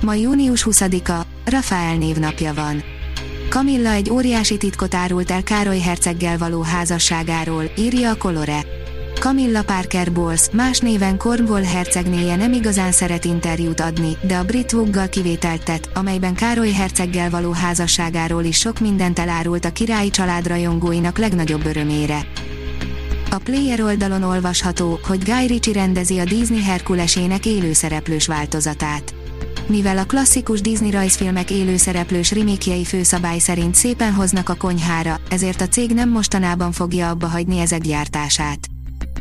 [0.00, 2.82] Ma június 20-a, Rafael névnapja van.
[3.48, 8.64] Kamilla egy óriási titkot árult el Károly herceggel való házasságáról, írja a Colore.
[9.14, 14.70] Camilla Parker Bowles, más néven Cornwall hercegnéje nem igazán szeret interjút adni, de a brit
[14.70, 20.46] Vogue-gal kivételt tett, amelyben Károly herceggel való házasságáról is sok mindent elárult a királyi család
[20.46, 22.26] rajongóinak legnagyobb örömére.
[23.30, 29.14] A Player oldalon olvasható, hogy Guy Ritchie rendezi a Disney Herkulesének élőszereplős változatát
[29.70, 35.68] mivel a klasszikus Disney rajzfilmek élőszereplős remékjei főszabály szerint szépen hoznak a konyhára, ezért a
[35.68, 38.58] cég nem mostanában fogja abba hagyni ezek gyártását.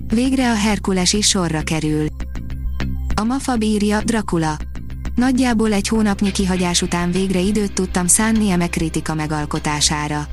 [0.07, 2.07] Végre a Herkules is sorra kerül.
[3.15, 4.57] A Mafa bírja Dracula.
[5.15, 10.27] Nagyjából egy hónapnyi kihagyás után végre időt tudtam szánni eme kritika megalkotására.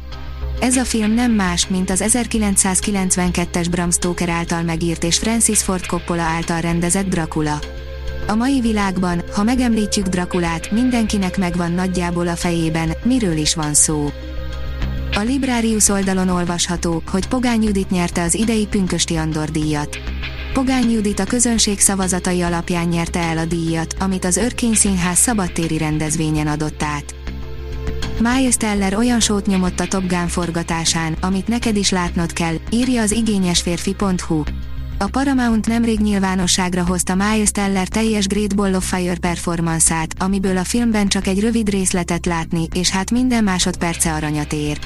[0.61, 5.87] Ez a film nem más, mint az 1992-es Bram Stoker által megírt és Francis Ford
[5.87, 7.59] Coppola által rendezett Dracula.
[8.27, 14.11] A mai világban, ha megemlítjük Drakulát, mindenkinek megvan nagyjából a fejében, miről is van szó.
[15.17, 19.99] A Librarius oldalon olvasható, hogy Pogány Judit nyerte az idei Pünkösti Andor díjat.
[20.53, 25.79] Pogány Judit a közönség szavazatai alapján nyerte el a díjat, amit az Örkény Színház szabadtéri
[25.79, 27.15] rendezvényen adott át.
[28.21, 33.03] Miles Teller olyan sót nyomott a Top Gun forgatásán, amit neked is látnod kell, írja
[33.03, 34.43] az igényesférfi.hu.
[34.99, 40.65] A Paramount nemrég nyilvánosságra hozta Miles Teller teljes Great Ball of Fire performance amiből a
[40.65, 44.79] filmben csak egy rövid részletet látni, és hát minden másodperce aranyat ér.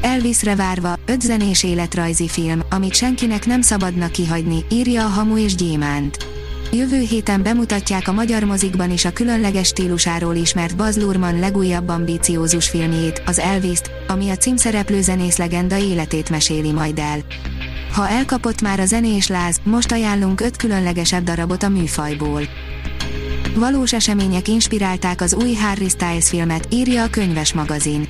[0.00, 6.26] Elvisre várva, öt életrajzi film, amit senkinek nem szabadna kihagyni, írja a Hamu és Gyémánt.
[6.72, 12.68] Jövő héten bemutatják a magyar mozikban is a különleges stílusáról ismert Baz Luhrmann legújabb ambíciózus
[12.68, 17.18] filmjét, az elvis ami a címszereplő zenész legenda életét meséli majd el.
[17.94, 22.42] Ha elkapott már a zenés láz, most ajánlunk öt különlegesebb darabot a műfajból.
[23.56, 28.08] Valós események inspirálták az új Harry Styles filmet, írja a könyves magazin.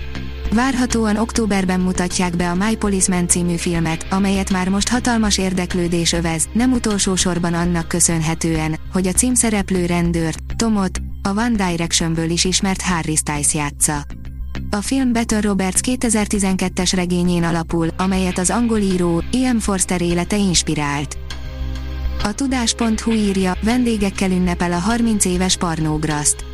[0.52, 6.48] Várhatóan októberben mutatják be a My Policeman című filmet, amelyet már most hatalmas érdeklődés övez,
[6.52, 12.82] nem utolsó sorban annak köszönhetően, hogy a címszereplő rendőrt, Tomot, a One Directionből is ismert
[12.82, 14.04] Harry Styles játsza.
[14.70, 21.18] A film Better Roberts 2012-es regényén alapul, amelyet az angol író, Ian Forster élete inspirált.
[22.22, 26.44] A tudás.hu írja, vendégekkel ünnepel a 30 éves Parnógraszt.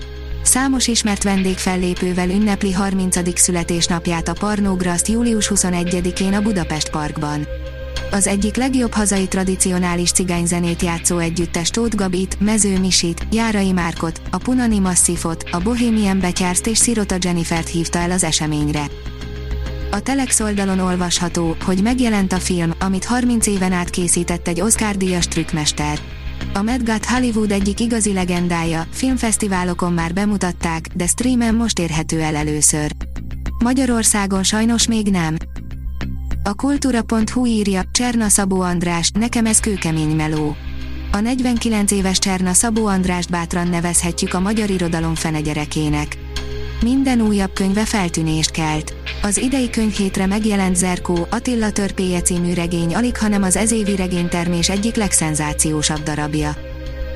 [0.42, 3.40] Számos ismert vendégfellépővel ünnepli 30.
[3.40, 7.46] születésnapját a Parnógraszt július 21-én a Budapest Parkban.
[8.12, 14.36] Az egyik legjobb hazai tradicionális cigányzenét játszó együttes Tóth Gabit, Mező Misit, Járai Márkot, a
[14.36, 18.84] Punani Masszifot, a Bohemian Betyárst és Szirota Jennifert hívta el az eseményre.
[19.90, 25.28] A Telex oldalon olvasható, hogy megjelent a film, amit 30 éven át készített egy Oscar-díjas
[25.28, 25.98] trükkmester.
[26.54, 32.92] A Medgat Hollywood egyik igazi legendája, filmfesztiválokon már bemutatták, de streamen most érhető el először.
[33.58, 35.36] Magyarországon sajnos még nem.
[36.50, 40.56] A kultúra.hu írja, Cserna Szabó András, nekem ez kőkemény meló.
[41.12, 46.18] A 49 éves Cserna Szabó Andrást bátran nevezhetjük a magyar irodalom fenegyerekének.
[46.82, 48.94] Minden újabb könyve feltűnést kelt.
[49.22, 54.96] Az idei könyvhétre megjelent Zerkó Attila törpéje című regény alig hanem az ezévi regénytermés egyik
[54.96, 56.56] legszenzációsabb darabja.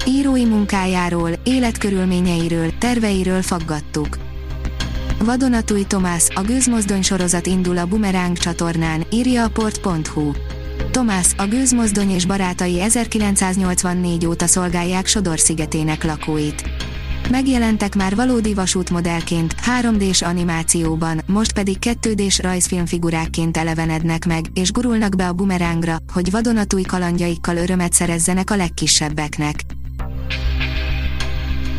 [0.06, 4.23] Írói munkájáról, életkörülményeiről, terveiről faggattuk.
[5.18, 10.30] Vadonatúj Tomás, a gőzmozdony sorozat indul a Bumerang csatornán, írja a port.hu.
[10.90, 16.64] Tomás, a gőzmozdony és barátai 1984 óta szolgálják Sodor szigetének lakóit.
[17.30, 25.28] Megjelentek már valódi vasútmodellként, 3D-s animációban, most pedig 2D-s rajzfilmfigurákként elevenednek meg, és gurulnak be
[25.28, 29.64] a bumerángra, hogy vadonatúj kalandjaikkal örömet szerezzenek a legkisebbeknek.